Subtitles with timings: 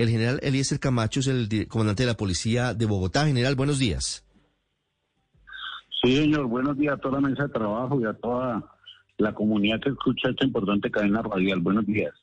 [0.00, 3.26] El general Eliezer Camacho es el comandante de la policía de Bogotá.
[3.26, 4.24] General, buenos días.
[6.02, 8.64] Sí, señor, buenos días a toda la mesa de trabajo y a toda
[9.18, 11.60] la comunidad que escucha esta importante cadena radial.
[11.60, 12.14] Buenos días.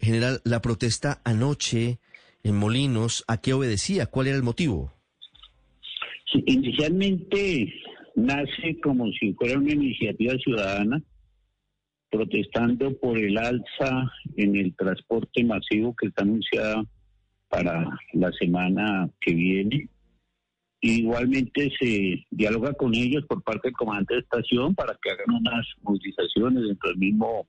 [0.00, 1.98] General, la protesta anoche
[2.44, 4.06] en Molinos, ¿a qué obedecía?
[4.06, 4.94] ¿Cuál era el motivo?
[6.32, 7.74] Sí, inicialmente
[8.16, 11.02] nace como si fuera una iniciativa ciudadana
[12.10, 16.82] protestando por el alza en el transporte masivo que está anunciada
[17.52, 19.88] para la semana que viene
[20.84, 25.64] Igualmente se dialoga con ellos por parte del comandante de estación para que hagan unas
[25.80, 27.46] movilizaciones dentro del mismo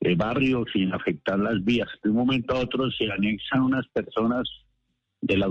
[0.00, 1.88] eh, barrio sin afectar las vías.
[2.02, 4.48] De un momento a otro se anexan unas personas
[5.20, 5.48] de la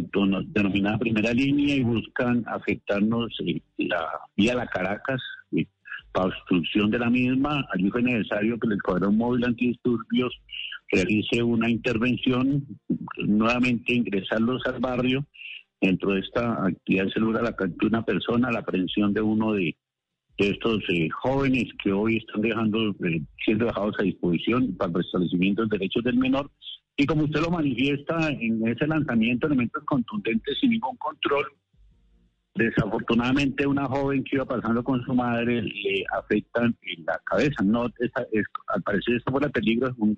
[0.47, 5.21] denominada primera línea y buscan afectarnos eh, la vía La Caracas
[5.55, 5.65] eh,
[6.11, 7.65] para obstrucción de la misma.
[7.73, 10.37] Allí fue necesario que el Escuadrón Móvil Antidisturbios
[10.91, 12.65] realice una intervención,
[13.27, 15.25] nuevamente ingresarlos al barrio
[15.81, 19.53] Dentro de esta actividad se logra la captura de una persona, la aprehensión de uno
[19.53, 19.75] de,
[20.37, 25.63] estos eh, jóvenes que hoy están dejando, eh, siendo dejados a disposición para el restablecimiento
[25.63, 26.49] de derechos del menor.
[26.97, 31.45] Y como usted lo manifiesta en ese lanzamiento, elementos contundentes sin ningún control.
[32.55, 37.63] Desafortunadamente, una joven que iba pasando con su madre le afectan en la cabeza.
[37.63, 40.15] No, al parecer, esto fuera peligro, es un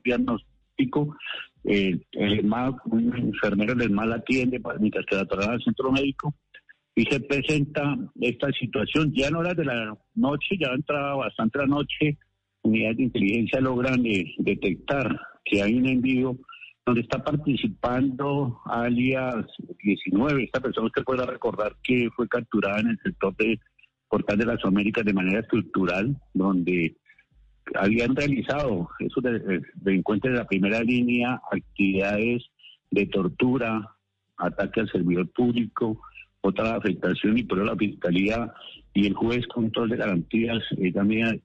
[1.63, 2.45] eh, el
[2.85, 6.33] un enfermero del mal atiende mientras que la traslada al centro médico
[6.95, 9.13] y se presenta esta situación.
[9.13, 12.17] Ya en horas de la noche, ya entraba bastante la noche,
[12.63, 16.37] unidades de inteligencia logran eh, detectar que hay un envío
[16.85, 19.45] donde está participando alias
[19.83, 20.43] 19.
[20.45, 23.59] Esta persona usted pueda recordar que fue capturada en el sector de
[24.07, 26.95] Portal de las Américas de manera estructural, donde
[27.75, 29.23] habían realizado esos
[29.75, 32.43] delincuentes de la primera línea actividades
[32.91, 33.95] de tortura,
[34.37, 36.01] ataque al servidor público,
[36.41, 38.53] otra afectación y por la fiscalía
[38.93, 41.41] y el juez control de garantías eh, también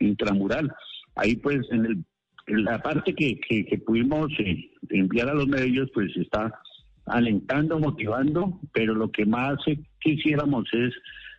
[0.00, 0.72] intramural.
[1.14, 2.04] Ahí pues en, el,
[2.64, 6.52] la parte que, que, pudimos eh, enviar a los medios pues está
[7.06, 9.56] alentando, motivando, pero lo que más
[10.00, 10.92] quisiéramos es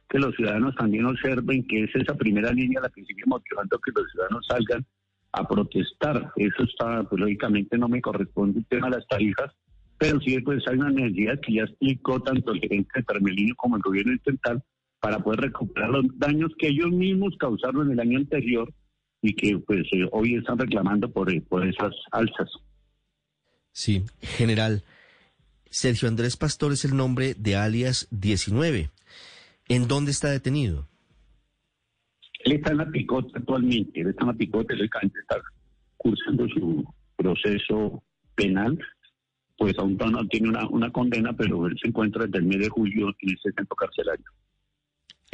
[0.10, 3.92] que los ciudadanos también observen que es esa primera línea la que sigue motivando que
[3.96, 4.86] los ciudadanos salgan
[5.32, 6.32] a protestar.
[6.36, 9.52] Eso está, pues lógicamente no me corresponde el tema de las tarifas,
[9.98, 13.76] pero sí pues hay una necesidad que ya explicó tanto el gerente de Carmelino como
[13.78, 14.64] el gobierno central
[15.00, 18.72] para poder recuperar los daños que ellos mismos causaron en el año anterior
[19.22, 22.50] y que pues eh, hoy están reclamando por, eh, por esas alzas.
[23.72, 24.84] Sí, general.
[25.70, 28.92] Sergio Andrés Pastor es el nombre de alias 19.
[29.68, 30.88] ¿En dónde está detenido?
[32.46, 35.42] Él está en la picota actualmente, él está en la picota, él está
[35.98, 36.84] cursando su
[37.16, 38.04] proceso
[38.36, 38.78] penal,
[39.58, 42.70] pues aún no tiene una, una condena, pero él se encuentra desde el mes de
[42.70, 44.26] julio en ese centro carcelario.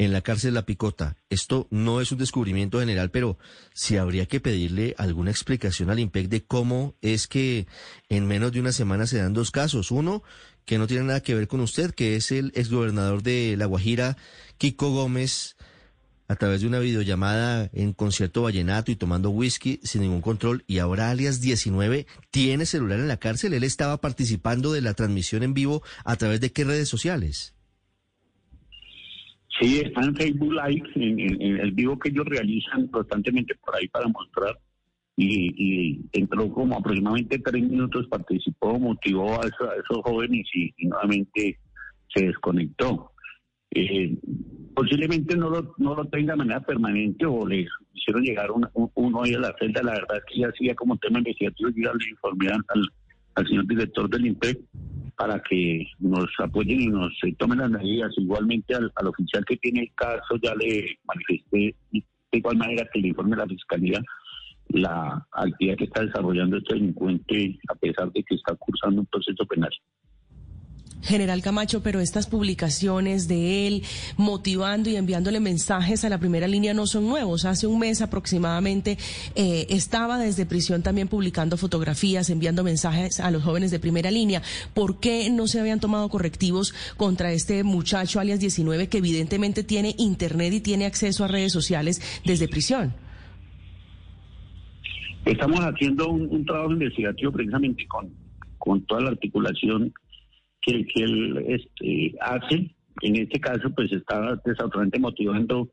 [0.00, 1.16] En la cárcel La Picota.
[1.28, 3.36] Esto no es un descubrimiento general, pero
[3.74, 7.66] sí habría que pedirle alguna explicación al IMPEC de cómo es que
[8.08, 9.90] en menos de una semana se dan dos casos.
[9.90, 10.22] Uno,
[10.64, 14.16] que no tiene nada que ver con usted, que es el exgobernador de La Guajira,
[14.58, 15.56] Kiko Gómez,
[16.28, 20.78] a través de una videollamada en concierto vallenato y tomando whisky sin ningún control, y
[20.78, 23.52] ahora alias 19 tiene celular en la cárcel.
[23.52, 27.56] Él estaba participando de la transmisión en vivo a través de qué redes sociales.
[29.58, 34.06] Sí, está en Facebook Live, en el vivo que ellos realizan constantemente por ahí para
[34.06, 34.56] mostrar
[35.22, 41.58] y, entró como aproximadamente tres minutos, participó, motivó a, esos jóvenes y, nuevamente
[42.12, 43.12] se desconectó.
[43.72, 44.16] Eh,
[44.74, 49.34] posiblemente no lo, no lo tenga de manera permanente o le hicieron llegar uno ahí
[49.34, 49.82] a la celda.
[49.82, 54.10] La verdad que ya hacía como tema investigativo, y ya le informé al, señor director
[54.10, 54.58] del INPEC
[55.16, 58.10] para que nos apoyen y nos tomen las medidas.
[58.16, 61.74] Igualmente al, al oficial que tiene el caso ya le manifesté
[62.32, 64.00] de igual manera que le informe la fiscalía
[64.72, 69.44] la actividad que está desarrollando este delincuente a pesar de que está cursando un proceso
[69.46, 69.70] penal.
[71.02, 73.82] General Camacho, pero estas publicaciones de él
[74.16, 77.44] motivando y enviándole mensajes a la primera línea no son nuevos.
[77.44, 78.98] Hace un mes aproximadamente
[79.34, 84.42] eh, estaba desde prisión también publicando fotografías, enviando mensajes a los jóvenes de primera línea.
[84.74, 89.94] ¿Por qué no se habían tomado correctivos contra este muchacho alias 19 que evidentemente tiene
[89.98, 92.92] internet y tiene acceso a redes sociales desde prisión?
[95.24, 98.10] Estamos haciendo un, trabajo investigativo precisamente con,
[98.58, 99.92] con toda la articulación
[100.62, 102.74] que, que él este, hace.
[103.02, 105.70] En este caso, pues está desafortunadamente motivando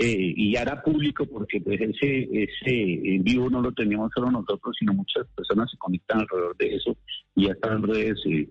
[0.00, 4.76] eh, y era público porque pues ese, ese en vivo no lo teníamos solo nosotros,
[4.78, 6.96] sino muchas personas se conectan alrededor de eso
[7.34, 8.48] y ya están en redes, eh,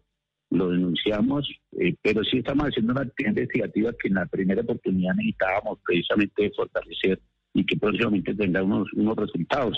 [0.49, 1.47] lo denunciamos,
[1.79, 6.51] eh, pero sí estamos haciendo una actividad investigativa que en la primera oportunidad necesitábamos precisamente
[6.53, 7.21] fortalecer
[7.53, 9.77] y que próximamente tendrá unos, unos resultados.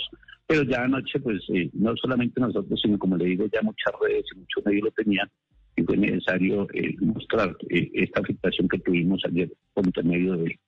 [0.50, 1.44] Pero ya anoche, pues
[1.74, 5.30] no solamente nosotros, sino como le digo, ya muchas redes y muchos medios lo tenían
[5.76, 6.68] y fue necesario
[7.02, 10.60] mostrar esta afectación que tuvimos ayer por intermedio de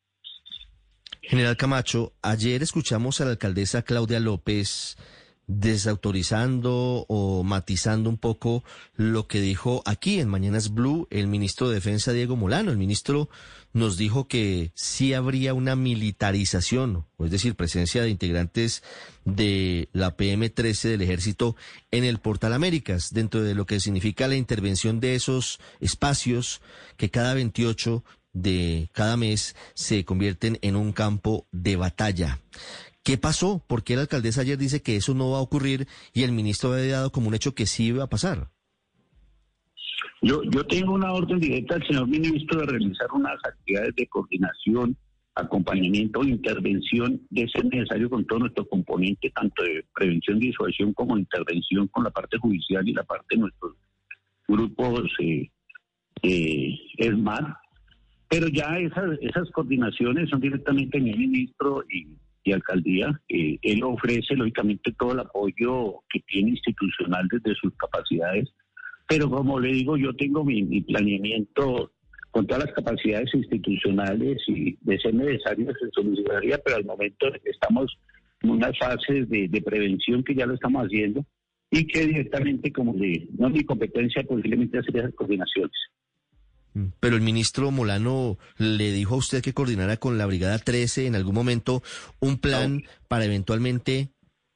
[1.23, 4.97] General Camacho, ayer escuchamos a la alcaldesa Claudia López
[5.59, 8.63] desautorizando o matizando un poco
[8.95, 12.71] lo que dijo aquí en Mañanas Blue el ministro de Defensa Diego Molano.
[12.71, 13.29] El ministro
[13.73, 18.83] nos dijo que sí habría una militarización, es decir, presencia de integrantes
[19.25, 21.55] de la PM-13 del ejército
[21.91, 26.61] en el Portal Américas, dentro de lo que significa la intervención de esos espacios
[26.97, 28.03] que cada 28
[28.33, 32.39] de cada mes se convierten en un campo de batalla.
[33.03, 33.63] ¿Qué pasó?
[33.67, 36.73] ¿Por qué la alcaldesa ayer dice que eso no va a ocurrir y el ministro
[36.73, 38.49] había dado como un hecho que sí iba a pasar?
[40.21, 44.95] Yo, yo tengo una orden directa al señor ministro de realizar unas actividades de coordinación,
[45.33, 51.17] acompañamiento e intervención de ser necesario con todo nuestro componente, tanto de prevención, disuasión como
[51.17, 53.73] intervención con la parte judicial y la parte de nuestros
[54.47, 55.49] grupos eh,
[56.21, 57.45] eh, ESMAD,
[58.29, 62.05] pero ya esas, esas coordinaciones son directamente en el ministro y,
[62.49, 63.21] alcaldía.
[63.29, 68.49] Eh, él ofrece, lógicamente, todo el apoyo que tiene institucional desde sus capacidades.
[69.07, 71.91] Pero como le digo, yo tengo mi, planeamiento
[72.31, 77.97] con todas las capacidades institucionales y de ser necesario se solucionaría, pero al momento estamos
[78.41, 81.25] en unas fases de, de prevención que ya lo estamos haciendo
[81.69, 85.71] y que directamente, como le, no es mi competencia, posiblemente hacer esas coordinaciones.
[86.99, 91.15] Pero el ministro Molano le dijo a usted que coordinara con la Brigada 13 en
[91.15, 91.83] algún momento
[92.19, 94.09] un plan para eventualmente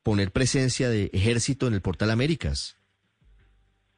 [0.04, 2.78] poner presencia de ejército en el Portal Américas.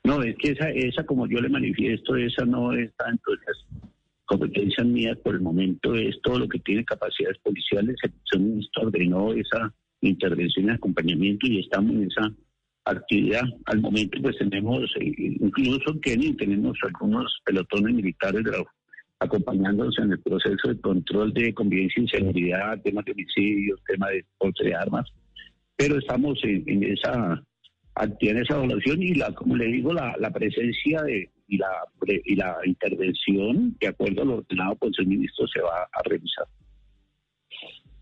[0.04, 3.86] No, es que esa, esa como yo le manifiesto, esa no es tanto las
[4.26, 7.98] competencias mías por el momento, es todo lo que tiene capacidades policiales.
[8.32, 12.32] El ministro ordenó esa intervención y acompañamiento y estamos en esa
[12.90, 13.44] actividad.
[13.66, 18.44] Al momento pues tenemos, eh, incluso en Kenia, tenemos algunos pelotones militares
[19.20, 24.26] acompañándonos en el proceso de control de convivencia y seguridad, temas de homicidios, temas de
[24.38, 25.10] porte de armas,
[25.76, 27.44] pero estamos en, esa
[27.96, 31.70] actividad, en esa evaluación y la, como le digo, la, presencia de, y, la,
[32.06, 36.46] y la intervención, de acuerdo a lo ordenado por el ministro, se va a revisar.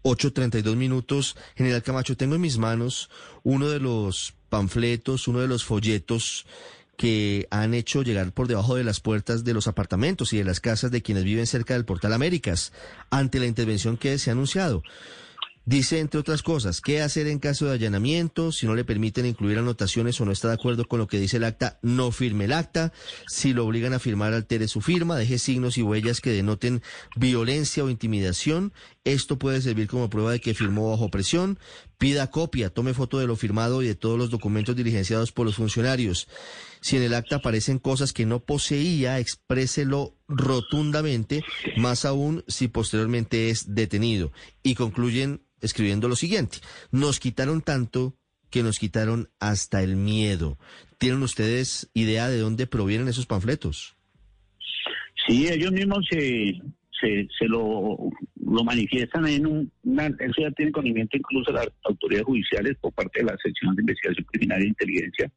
[0.05, 1.35] 8.32 minutos.
[1.55, 3.09] General Camacho, tengo en mis manos
[3.43, 6.45] uno de los panfletos, uno de los folletos
[6.95, 10.59] que han hecho llegar por debajo de las puertas de los apartamentos y de las
[10.59, 12.71] casas de quienes viven cerca del Portal Américas
[13.09, 14.83] ante la intervención que se ha anunciado.
[15.67, 19.57] Dice, entre otras cosas, qué hacer en caso de allanamiento, si no le permiten incluir
[19.57, 22.53] anotaciones o no está de acuerdo con lo que dice el acta, no firme el
[22.53, 22.93] acta,
[23.27, 26.83] si lo obligan a firmar, altere su firma, deje signos y huellas que denoten
[27.15, 28.73] violencia o intimidación,
[29.05, 31.57] esto puede servir como prueba de que firmó bajo presión,
[31.97, 35.55] pida copia, tome foto de lo firmado y de todos los documentos diligenciados por los
[35.55, 36.27] funcionarios.
[36.81, 41.43] Si en el acta aparecen cosas que no poseía, expréselo rotundamente,
[41.77, 44.31] más aún si posteriormente es detenido.
[44.61, 46.57] Y concluyen escribiendo lo siguiente,
[46.91, 48.15] nos quitaron tanto
[48.49, 50.57] que nos quitaron hasta el miedo.
[50.97, 53.95] ¿Tienen ustedes idea de dónde provienen esos panfletos?
[55.27, 56.61] Sí, ellos mismos se,
[57.01, 57.97] se, lo,
[58.45, 59.71] lo, manifiestan en un,
[60.19, 64.25] eso ya tiene conocimiento incluso las autoridades judiciales por parte de la sección de investigación
[64.25, 65.31] criminal e inteligencia.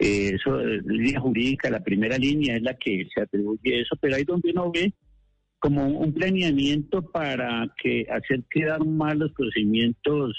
[0.00, 4.24] Eh, eso, línea jurídica, la primera línea es la que se atribuye eso, pero ahí
[4.24, 4.92] donde uno ve
[5.58, 10.36] como un planeamiento para que hacer quedar mal los procedimientos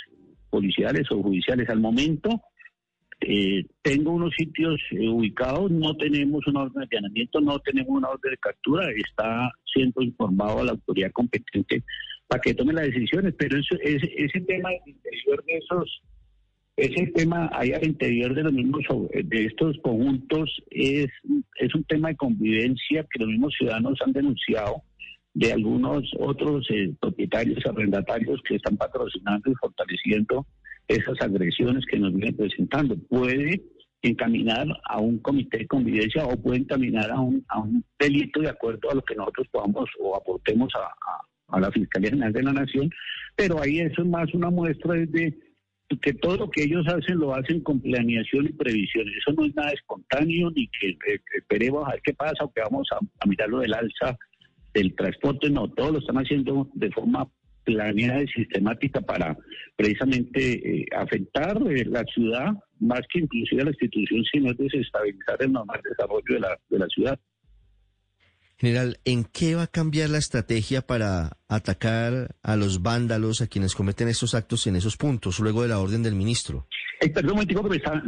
[0.49, 1.69] policiales o judiciales.
[1.69, 2.41] Al momento,
[3.21, 8.09] eh, tengo unos sitios eh, ubicados, no tenemos una orden de allanamiento, no tenemos una
[8.09, 11.83] orden de captura, está siendo informado a la autoridad competente
[12.27, 16.01] para que tome las decisiones, pero eso, ese, ese tema interior de esos,
[16.77, 21.07] ese tema ahí al interior de los mismos de estos conjuntos es,
[21.55, 24.83] es un tema de convivencia que los mismos ciudadanos han denunciado
[25.39, 30.46] de algunos otros eh, propietarios arrendatarios que están patrocinando y fortaleciendo
[30.86, 32.98] esas agresiones que nos vienen presentando.
[33.08, 33.62] Puede
[34.01, 38.50] encaminar a un comité de convivencia o puede encaminar a un, a un delito de
[38.50, 42.53] acuerdo a lo que nosotros podamos o aportemos a, a, la Fiscalía General de la
[42.53, 42.89] Nación,
[43.38, 45.38] pero ahí eso es más una muestra de
[46.01, 49.08] que todo lo que ellos hacen lo hacen con planeación y previsión.
[49.08, 52.62] Eso no es nada espontáneo ni que eh, esperemos a ver qué pasa o que
[52.62, 54.17] vamos a, a mirar lo del alza
[54.73, 57.27] del transporte, no, todo lo están haciendo de forma
[57.63, 59.38] planeada y sistemática para
[59.75, 62.47] precisamente eh, afectar eh, la ciudad,
[62.79, 66.88] más que inclusive a la institución, sino desestabilizar el normal desarrollo de la, de la
[66.88, 67.19] ciudad.
[68.57, 73.73] General, ¿en qué va a cambiar la estrategia para atacar a los vándalos, a quienes
[73.73, 76.67] cometen estos actos en esos puntos, luego de la orden del ministro?
[76.99, 78.03] perdón un momentico que me está...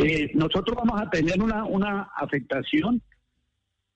[0.00, 3.02] Eh, nosotros vamos a tener una, una afectación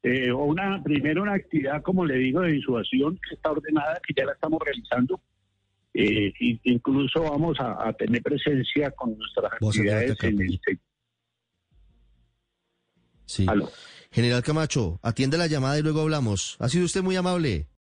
[0.02, 4.14] eh, o una primero una actividad, como le digo, de disuasión que está ordenada, que
[4.16, 5.21] ya la estamos realizando.
[5.94, 6.32] Eh,
[6.64, 10.61] incluso vamos a, tener presencia con nuestras actividades en el
[13.26, 13.47] Sí.
[14.11, 16.56] General Camacho, atiende la llamada y luego hablamos.
[16.59, 17.66] Ha sido usted muy amable.